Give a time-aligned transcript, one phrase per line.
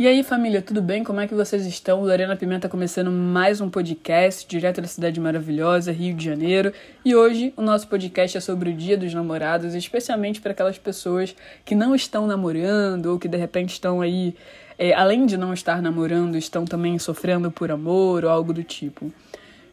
[0.00, 1.04] E aí, família, tudo bem?
[1.04, 2.00] Como é que vocês estão?
[2.00, 6.72] Lorena Pimenta começando mais um podcast direto da cidade maravilhosa, Rio de Janeiro.
[7.04, 11.36] E hoje o nosso podcast é sobre o Dia dos Namorados, especialmente para aquelas pessoas
[11.66, 14.34] que não estão namorando ou que de repente estão aí,
[14.78, 19.12] é, além de não estar namorando, estão também sofrendo por amor ou algo do tipo.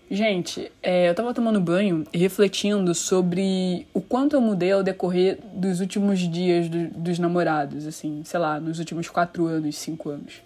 [0.10, 5.38] Gente, é, eu tava tomando banho e refletindo sobre o quanto eu mudei ao decorrer
[5.54, 10.42] dos últimos dias do, dos namorados, assim, sei lá, nos últimos quatro anos, cinco anos.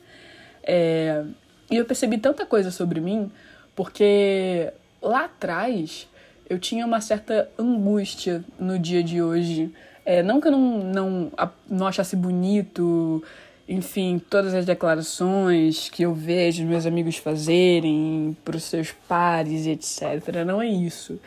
[0.63, 1.23] É,
[1.69, 3.31] e eu percebi tanta coisa sobre mim,
[3.75, 6.09] porque lá atrás
[6.49, 9.71] eu tinha uma certa angústia no dia de hoje.
[10.03, 11.31] É, não que eu não, não,
[11.69, 13.23] não achasse bonito
[13.71, 20.43] enfim, todas as declarações que eu vejo meus amigos fazerem para os seus pares, etc.
[20.45, 21.17] Não é isso.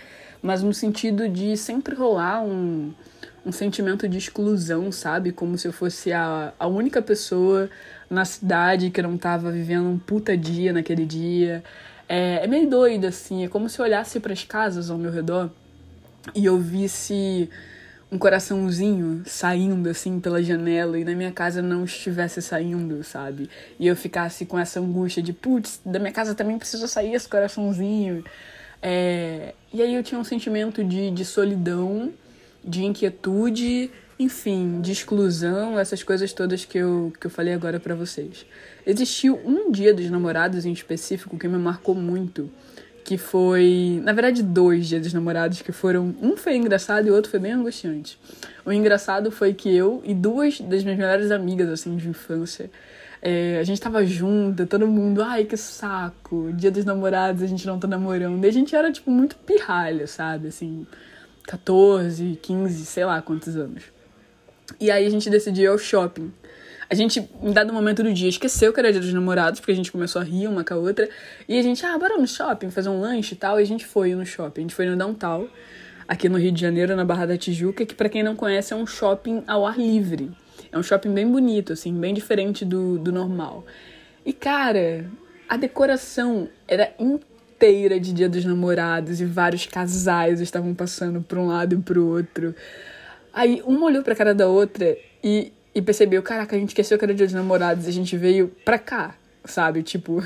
[0.42, 2.92] Mas no sentido de sempre rolar um,
[3.46, 5.32] um sentimento de exclusão, sabe?
[5.32, 7.70] Como se eu fosse a, a única pessoa
[8.10, 11.64] na cidade que não tava vivendo um puta dia naquele dia.
[12.06, 13.42] É, é meio doido, assim.
[13.42, 15.50] É como se eu olhasse para as casas ao meu redor
[16.34, 17.48] e eu visse
[18.14, 23.50] um coraçãozinho saindo assim pela janela e na minha casa não estivesse saindo, sabe?
[23.76, 27.28] E eu ficasse com essa angústia de, putz, da minha casa também precisa sair esse
[27.28, 28.24] coraçãozinho.
[28.80, 29.52] É...
[29.72, 32.12] E aí eu tinha um sentimento de, de solidão,
[32.64, 37.96] de inquietude, enfim, de exclusão, essas coisas todas que eu, que eu falei agora para
[37.96, 38.46] vocês.
[38.86, 42.48] Existiu um dia dos namorados em específico que me marcou muito
[43.04, 47.14] que foi, na verdade, dois dias dos namorados que foram, um foi engraçado e o
[47.14, 48.18] outro foi bem angustiante.
[48.64, 52.70] O engraçado foi que eu e duas das minhas melhores amigas assim de infância,
[53.20, 57.66] é, a gente tava junto, todo mundo, ai que saco, dia dos namorados a gente
[57.66, 58.42] não tá namorando.
[58.44, 60.48] E a gente era tipo muito pirralha, sabe?
[60.48, 60.86] Assim,
[61.44, 63.84] 14, 15, sei lá quantos anos.
[64.80, 66.32] E aí a gente decidiu ir ao shopping.
[66.88, 69.76] A gente, em dado momento do dia, esqueceu que era dia dos namorados, porque a
[69.76, 71.08] gente começou a rir uma com a outra.
[71.48, 73.58] E a gente, ah, bora no shopping, fazer um lanche e tal.
[73.58, 74.60] E a gente foi no shopping.
[74.60, 75.48] A gente foi no Downtown,
[76.06, 78.76] aqui no Rio de Janeiro, na Barra da Tijuca, que para quem não conhece é
[78.76, 80.30] um shopping ao ar livre.
[80.70, 83.64] É um shopping bem bonito, assim, bem diferente do, do normal.
[84.24, 85.08] E, cara,
[85.48, 91.46] a decoração era inteira de Dia dos Namorados e vários casais estavam passando para um
[91.46, 92.54] lado e pro outro.
[93.32, 97.04] Aí uma olhou pra cara da outra e e percebeu, caraca, a gente esqueceu que
[97.04, 99.14] era dia dos namorados e a gente veio pra cá,
[99.44, 99.82] sabe?
[99.82, 100.22] Tipo,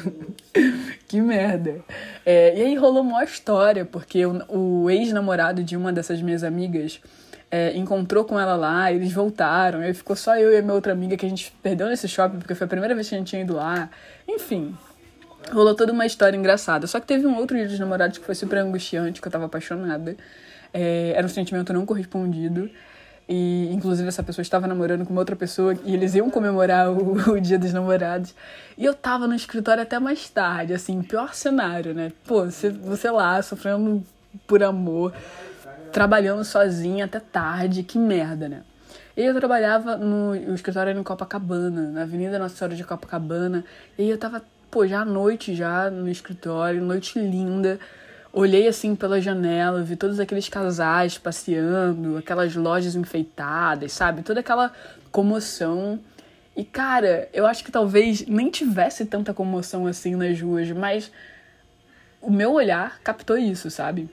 [1.09, 1.81] que merda.
[2.25, 7.01] É, e aí rolou uma história, porque o, o ex-namorado de uma dessas minhas amigas
[7.51, 10.93] é, encontrou com ela lá, eles voltaram, aí ficou só eu e a minha outra
[10.93, 13.29] amiga que a gente perdeu nesse shopping, porque foi a primeira vez que a gente
[13.29, 13.89] tinha ido lá.
[14.29, 14.77] Enfim,
[15.51, 16.87] rolou toda uma história engraçada.
[16.87, 19.47] Só que teve um outro dia dos namorados que foi super angustiante, que eu tava
[19.47, 20.17] apaixonada.
[20.73, 22.71] É, era um sentimento não correspondido.
[23.29, 27.33] E, inclusive, essa pessoa estava namorando com uma outra pessoa e eles iam comemorar o,
[27.37, 28.35] o dia dos namorados.
[28.77, 32.11] E eu tava no escritório até mais tarde, assim, pior cenário, né?
[32.27, 34.03] Pô, você, você lá, sofrendo
[34.47, 35.13] por amor,
[35.93, 38.63] trabalhando sozinha até tarde, que merda, né?
[39.15, 43.65] E eu trabalhava no o escritório era em Copacabana, na Avenida Nossa Senhora de Copacabana.
[43.99, 47.79] E eu tava, pô, já à noite já no escritório, noite linda
[48.39, 54.23] olhei assim pela janela, vi todos aqueles casais passeando, aquelas lojas enfeitadas, sabe?
[54.23, 54.73] Toda aquela
[55.11, 55.99] comoção.
[56.57, 61.11] E cara, eu acho que talvez nem tivesse tanta comoção assim nas ruas, mas
[62.21, 64.09] o meu olhar captou isso, sabe?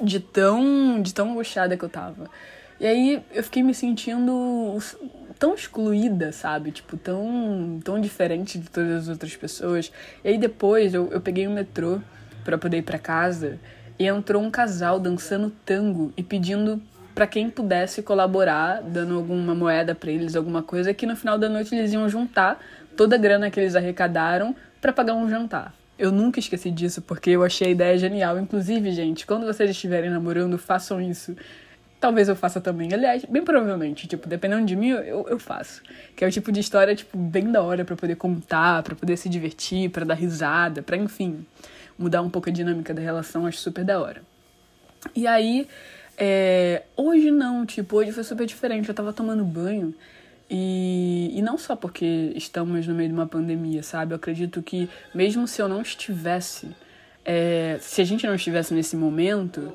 [0.00, 2.30] De tão, de tão angustiada que eu tava.
[2.78, 4.78] E aí eu fiquei me sentindo
[5.38, 6.70] tão excluída, sabe?
[6.70, 9.92] Tipo, tão, tão diferente de todas as outras pessoas.
[10.24, 12.00] E aí depois eu, eu peguei o metrô
[12.44, 13.58] para poder ir para casa
[13.98, 16.80] e entrou um casal dançando tango e pedindo
[17.14, 21.48] para quem pudesse colaborar, dando alguma moeda para eles, alguma coisa, que no final da
[21.48, 22.58] noite eles iam juntar
[22.96, 25.74] toda a grana que eles arrecadaram para pagar um jantar.
[25.98, 28.38] Eu nunca esqueci disso porque eu achei a ideia genial.
[28.38, 31.36] Inclusive, gente, quando vocês estiverem namorando, façam isso.
[32.00, 32.92] Talvez eu faça também.
[32.92, 35.82] Aliás, bem provavelmente, tipo, dependendo de mim, eu, eu faço.
[36.16, 39.16] Que é o tipo de história, tipo, bem da hora para poder contar, para poder
[39.16, 41.46] se divertir, para dar risada, para enfim
[42.02, 44.22] mudar um pouco a dinâmica da relação, acho super da hora.
[45.14, 45.66] E aí,
[46.16, 48.88] é, hoje não, tipo, hoje foi super diferente.
[48.88, 49.94] Eu tava tomando banho
[50.50, 54.12] e, e não só porque estamos no meio de uma pandemia, sabe?
[54.12, 56.68] Eu acredito que mesmo se eu não estivesse,
[57.24, 59.72] é, se a gente não estivesse nesse momento,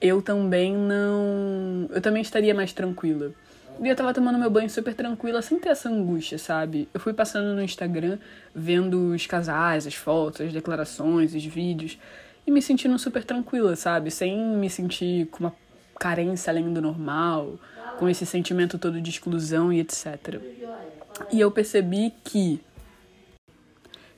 [0.00, 1.88] eu também não.
[1.90, 3.32] Eu também estaria mais tranquila.
[3.80, 6.88] E eu tava tomando meu banho super tranquila, sem ter essa angústia, sabe?
[6.92, 8.18] Eu fui passando no Instagram,
[8.54, 11.98] vendo os casais, as fotos, as declarações, os vídeos,
[12.46, 14.10] e me sentindo super tranquila, sabe?
[14.10, 15.54] Sem me sentir com uma
[15.98, 17.58] carência além do normal,
[17.98, 20.40] com esse sentimento todo de exclusão e etc.
[21.30, 22.60] E eu percebi que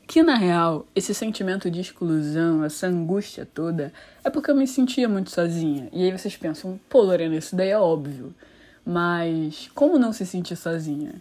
[0.06, 3.92] que na real, esse sentimento de exclusão, essa angústia toda,
[4.24, 5.88] é porque eu me sentia muito sozinha.
[5.92, 8.34] E aí vocês pensam, pô, Lorena, isso daí é óbvio.
[8.84, 11.14] Mas como não se sentir sozinha?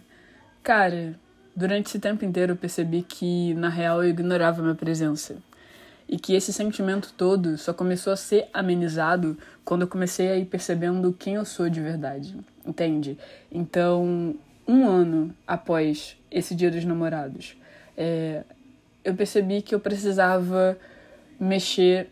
[0.62, 1.18] Cara,
[1.54, 5.36] durante esse tempo inteiro eu percebi que na real eu ignorava minha presença.
[6.08, 10.46] E que esse sentimento todo só começou a ser amenizado quando eu comecei a ir
[10.46, 12.36] percebendo quem eu sou de verdade.
[12.66, 13.16] Entende?
[13.50, 14.34] Então,
[14.66, 17.56] um ano após esse Dia dos Namorados,
[17.96, 18.42] é,
[19.04, 20.76] eu percebi que eu precisava
[21.38, 22.10] mexer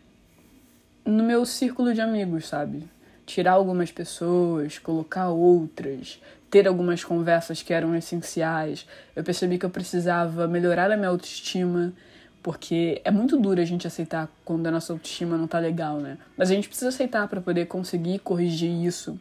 [1.05, 2.83] no meu círculo de amigos, sabe?
[3.29, 8.87] Tirar algumas pessoas, colocar outras, ter algumas conversas que eram essenciais.
[9.15, 11.93] Eu percebi que eu precisava melhorar a minha autoestima,
[12.41, 16.17] porque é muito duro a gente aceitar quando a nossa autoestima não tá legal, né?
[16.35, 19.15] Mas a gente precisa aceitar para poder conseguir corrigir isso.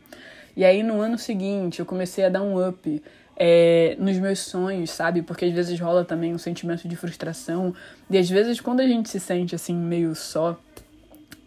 [0.56, 3.02] E aí no ano seguinte eu comecei a dar um up
[3.36, 5.20] é, nos meus sonhos, sabe?
[5.20, 7.74] Porque às vezes rola também um sentimento de frustração.
[8.08, 10.58] E às vezes quando a gente se sente assim meio só,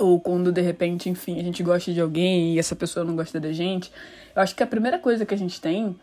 [0.02, 3.40] ou quando de repente, enfim, a gente gosta de alguém e essa pessoa não gosta
[3.40, 3.92] da gente,
[4.36, 5.96] eu acho que a primeira coisa que a gente tem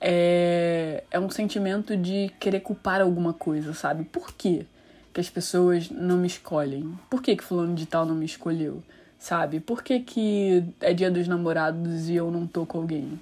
[0.00, 4.04] é, é um sentimento de querer culpar alguma coisa, sabe?
[4.04, 4.64] Por quê
[5.12, 6.94] que as pessoas não me escolhem?
[7.08, 8.82] Por que que fulano de tal não me escolheu?
[9.18, 9.60] Sabe?
[9.60, 13.18] Por que que é dia dos namorados e eu não tô com alguém?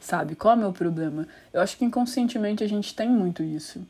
[0.00, 0.34] sabe?
[0.34, 1.26] Qual é o meu problema?
[1.52, 3.80] Eu acho que inconscientemente a gente tem muito isso.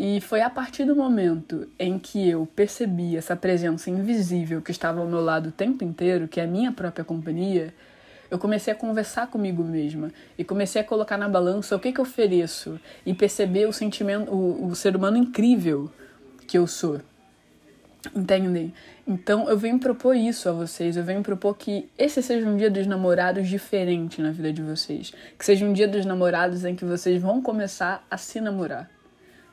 [0.00, 5.00] E foi a partir do momento em que eu percebi essa presença invisível que estava
[5.00, 7.74] ao meu lado o tempo inteiro, que é a minha própria companhia,
[8.30, 11.98] eu comecei a conversar comigo mesma e comecei a colocar na balança o que, que
[11.98, 15.90] eu ofereço e perceber o sentimento, o, o ser humano incrível
[16.46, 17.00] que eu sou.
[18.14, 18.72] Entendem?
[19.04, 22.70] Então eu venho propor isso a vocês, eu venho propor que esse seja um dia
[22.70, 25.12] dos namorados diferente na vida de vocês.
[25.36, 28.88] Que seja um dia dos namorados em que vocês vão começar a se namorar.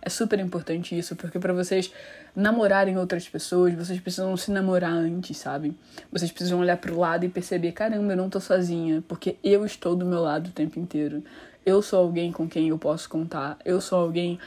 [0.06, 1.92] É super importante isso, porque para vocês
[2.36, 5.75] namorarem outras pessoas, vocês precisam se namorar antes, sabe?
[6.12, 9.96] Vocês precisam olhar pro lado e perceber, caramba, eu não tô sozinha, porque eu estou
[9.96, 11.24] do meu lado o tempo inteiro.
[11.66, 14.38] Eu sou alguém com quem eu posso contar, eu sou alguém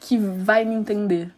[0.00, 1.30] que vai me entender,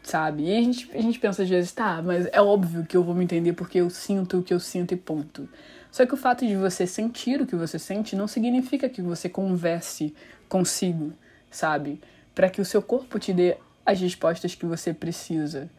[0.00, 0.44] sabe?
[0.44, 3.16] E a gente, a gente pensa às vezes, tá, mas é óbvio que eu vou
[3.16, 5.48] me entender porque eu sinto o que eu sinto e ponto.
[5.90, 9.28] Só que o fato de você sentir o que você sente não significa que você
[9.28, 10.14] converse
[10.48, 11.12] consigo,
[11.50, 12.00] sabe?
[12.34, 15.70] Para que o seu corpo te dê as respostas que você precisa,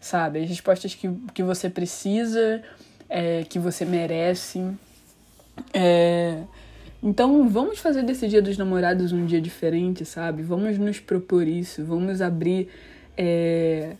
[0.00, 0.42] sabe?
[0.42, 2.62] As respostas que, que você precisa,
[3.08, 4.60] é, que você merece.
[5.72, 6.42] É...
[7.02, 10.42] Então, vamos fazer desse dia dos namorados um dia diferente, sabe?
[10.42, 12.68] Vamos nos propor isso, vamos abrir
[13.16, 13.96] é,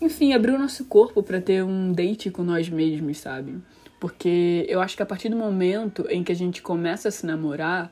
[0.00, 3.56] enfim, abrir o nosso corpo para ter um date com nós mesmos, sabe?
[4.00, 7.24] Porque eu acho que a partir do momento em que a gente começa a se
[7.24, 7.90] namorar,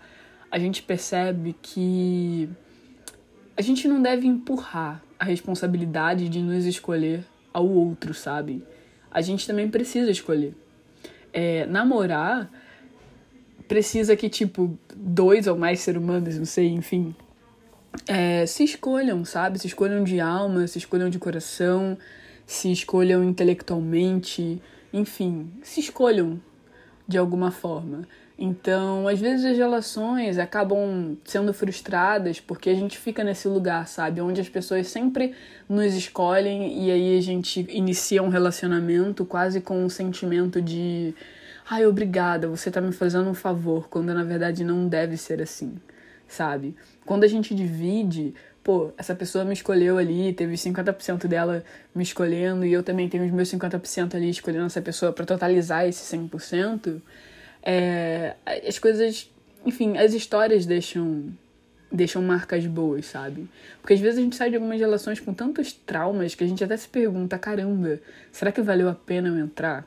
[0.51, 2.49] a gente percebe que
[3.61, 7.23] a gente não deve empurrar a responsabilidade de nos escolher
[7.53, 8.65] ao outro, sabe?
[9.11, 10.55] A gente também precisa escolher.
[11.31, 12.51] É, namorar
[13.69, 17.15] precisa que, tipo, dois ou mais seres humanos, não sei, enfim,
[18.09, 19.59] é, se escolham, sabe?
[19.59, 21.99] Se escolham de alma, se escolham de coração,
[22.47, 26.41] se escolham intelectualmente, enfim, se escolham
[27.07, 28.09] de alguma forma.
[28.43, 34.21] Então, às vezes as relações acabam sendo frustradas porque a gente fica nesse lugar, sabe?
[34.23, 35.35] Onde as pessoas sempre
[35.69, 41.15] nos escolhem e aí a gente inicia um relacionamento quase com um sentimento de
[41.69, 45.75] ai, obrigada, você tá me fazendo um favor, quando na verdade não deve ser assim
[46.31, 46.75] sabe?
[47.05, 51.63] Quando a gente divide, pô, essa pessoa me escolheu ali, teve 50% dela
[51.95, 55.87] me escolhendo e eu também tenho os meus 50% ali escolhendo essa pessoa para totalizar
[55.87, 57.01] esse 100%,
[57.63, 58.35] é,
[58.67, 59.31] as coisas,
[59.65, 61.33] enfim, as histórias deixam
[61.93, 63.49] deixam marcas boas, sabe?
[63.81, 66.63] Porque às vezes a gente sai de algumas relações com tantos traumas que a gente
[66.63, 68.01] até se pergunta, caramba,
[68.31, 69.85] será que valeu a pena eu entrar?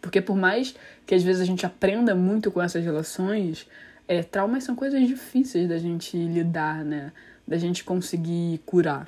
[0.00, 0.74] Porque por mais
[1.06, 3.68] que às vezes a gente aprenda muito com essas relações,
[4.08, 7.12] é, traumas são coisas difíceis da gente lidar, né?
[7.46, 9.06] Da gente conseguir curar.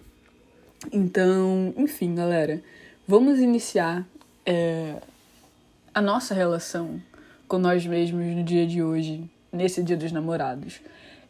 [0.93, 2.63] Então, enfim, galera,
[3.09, 4.07] vamos iniciar
[4.45, 4.97] é,
[5.95, 7.01] a nossa relação
[7.49, 10.81] com nós mesmos no dia de hoje, nesse dia dos namorados.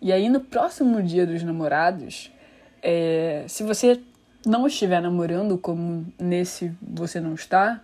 [0.00, 2.30] E aí, no próximo dia dos namorados,
[2.83, 4.00] é, se você
[4.47, 7.80] não estiver namorando, como nesse você não está,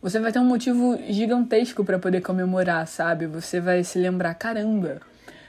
[0.00, 3.26] você vai ter um motivo gigantesco para poder comemorar, sabe?
[3.26, 5.00] Você vai se lembrar: caramba,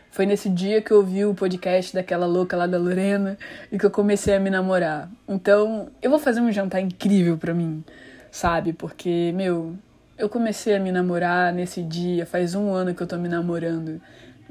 [0.09, 3.37] foi nesse dia que eu ouvi o podcast daquela louca lá da Lorena
[3.71, 5.09] e que eu comecei a me namorar.
[5.27, 7.83] Então, eu vou fazer um jantar incrível pra mim,
[8.31, 8.73] sabe?
[8.73, 9.75] Porque, meu,
[10.17, 14.01] eu comecei a me namorar nesse dia, faz um ano que eu tô me namorando.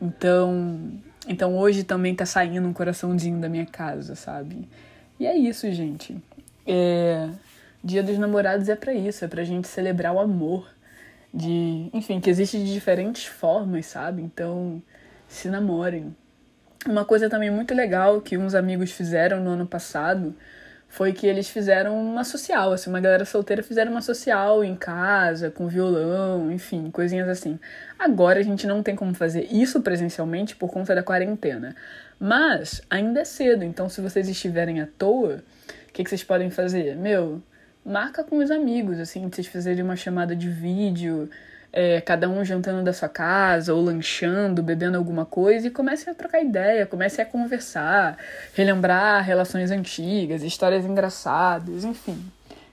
[0.00, 0.92] Então,
[1.26, 4.68] então hoje também tá saindo um coraçãozinho da minha casa, sabe?
[5.18, 6.16] E é isso, gente.
[6.66, 7.28] É,
[7.82, 10.68] Dia dos Namorados é para isso, é pra gente celebrar o amor.
[11.32, 14.23] De, enfim, que existe de diferentes formas, sabe?
[14.23, 14.82] Então,
[15.28, 16.14] se namorem.
[16.87, 20.35] Uma coisa também muito legal que uns amigos fizeram no ano passado
[20.88, 25.50] foi que eles fizeram uma social, assim, uma galera solteira fizeram uma social em casa,
[25.50, 27.58] com violão, enfim, coisinhas assim.
[27.98, 31.74] Agora a gente não tem como fazer isso presencialmente por conta da quarentena.
[32.18, 35.42] Mas ainda é cedo, então se vocês estiverem à toa,
[35.88, 36.96] o que, que vocês podem fazer?
[36.96, 37.42] Meu,
[37.84, 41.28] marca com os amigos, assim, vocês fazerem uma chamada de vídeo,
[41.76, 46.14] é, cada um jantando da sua casa, ou lanchando, bebendo alguma coisa, e comecem a
[46.16, 48.16] trocar ideia, comecem a conversar,
[48.54, 52.18] relembrar relações antigas, histórias engraçadas, enfim.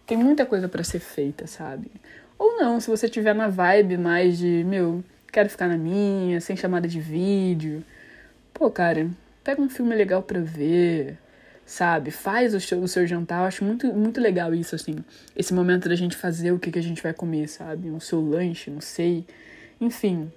[0.08, 1.92] Tem muita coisa para ser feita, sabe?
[2.40, 6.56] Ou não, se você tiver na vibe mais de, meu, quero ficar na minha, sem
[6.56, 7.84] chamada de vídeo.
[8.54, 9.10] Pô, cara,
[9.44, 11.18] pega um filme legal pra ver,
[11.74, 12.12] sabe?
[12.12, 13.40] Faz o seu, o seu jantar.
[13.40, 14.96] Eu acho muito, muito legal isso, assim.
[15.36, 17.90] Esse momento da gente fazer o que, que a gente vai comer, sabe?
[17.90, 19.26] O seu lanche, não sei.
[19.82, 20.32] Enfim,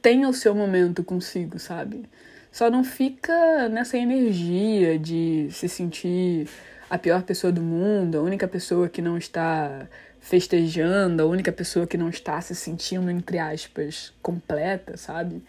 [0.00, 2.04] tenha o seu momento consigo, sabe?
[2.52, 6.48] Só não fica nessa energia de se sentir
[6.88, 9.88] a pior pessoa do mundo, a única pessoa que não está
[10.20, 15.42] festejando, a única pessoa que não está se sentindo, entre aspas, completa, sabe?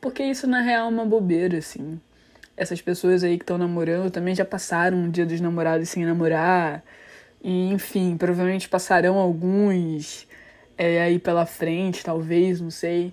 [0.00, 2.00] Porque isso na real é uma bobeira, assim
[2.56, 6.82] essas pessoas aí que estão namorando também já passaram um dia dos namorados sem namorar.
[7.42, 10.26] E, enfim, provavelmente passarão alguns
[10.78, 13.12] é, aí pela frente, talvez, não sei.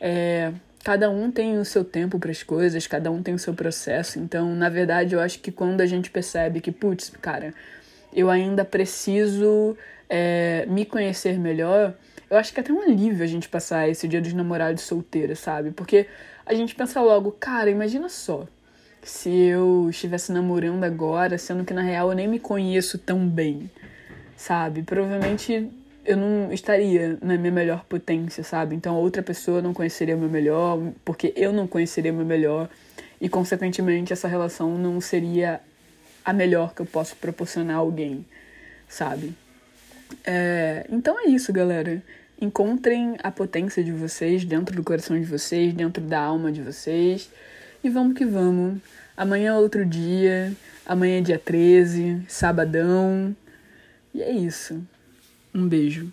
[0.00, 0.52] É,
[0.84, 4.18] cada um tem o seu tempo para as coisas, cada um tem o seu processo.
[4.18, 7.52] Então, na verdade, eu acho que quando a gente percebe que, putz, cara,
[8.12, 9.76] eu ainda preciso
[10.08, 11.94] é, me conhecer melhor,
[12.30, 15.38] eu acho que é até um alívio a gente passar esse dia dos namorados solteiros,
[15.38, 15.70] sabe?
[15.70, 16.06] Porque
[16.46, 18.46] a gente pensa logo, cara, imagina só
[19.06, 23.70] se eu estivesse namorando agora, sendo que na real eu nem me conheço tão bem,
[24.36, 24.82] sabe?
[24.82, 25.70] Provavelmente
[26.04, 28.74] eu não estaria na minha melhor potência, sabe?
[28.74, 32.68] Então outra pessoa não conheceria o meu melhor, porque eu não conheceria o meu melhor,
[33.20, 35.60] e consequentemente essa relação não seria
[36.24, 38.26] a melhor que eu posso proporcionar a alguém,
[38.88, 39.32] sabe?
[40.24, 42.02] É, então é isso, galera.
[42.40, 47.30] Encontrem a potência de vocês dentro do coração de vocês, dentro da alma de vocês.
[47.86, 48.80] E vamos que vamos.
[49.16, 50.52] Amanhã é outro dia.
[50.84, 53.36] Amanhã é dia 13, sabadão.
[54.12, 54.84] E é isso.
[55.54, 56.12] Um beijo.